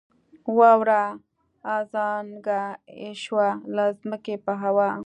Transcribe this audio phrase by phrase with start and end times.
[0.57, 1.03] واوره
[1.75, 2.61] ازانګه
[3.01, 4.91] یې شوه له ځمکې په هوا